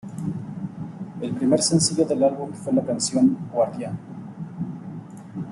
[1.21, 3.99] El primer sencillo del álbum fue la canción "Guardian".